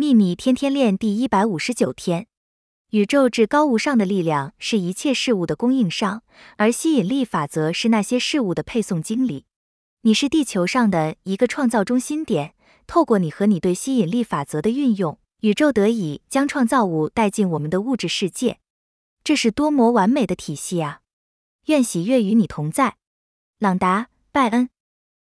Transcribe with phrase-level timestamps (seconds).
[0.00, 2.28] 秘密天天练第一百五十九天。
[2.90, 6.22] 宇宙至高无上的力量是一切事物的供应商
[6.56, 9.46] 而吸引力法则是那些事物的配送经理。
[10.02, 12.54] 你是地球上的一个创造中心点
[12.86, 18.60] 透过你和你对吸引力法则的运用宇宙得以将创造物带进我们的物质世界。
[19.24, 21.00] 这是多么完美的体系啊！
[21.66, 22.98] 愿喜悦与你同在。
[23.58, 24.70] 朗达拜恩。